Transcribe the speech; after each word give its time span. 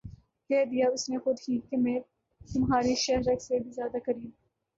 کہہ 0.49 0.65
دیا 0.65 0.87
اس 0.93 1.07
نے 1.09 1.17
خود 1.17 1.37
ہی 1.49 1.59
کہ 1.69 1.77
میں 1.77 1.99
تمھاری 2.41 2.95
شہہ 2.95 3.21
رگ 3.27 3.39
سے 3.39 3.59
بھی 3.59 3.71
زیادہ 3.71 3.97
قریب 4.05 4.29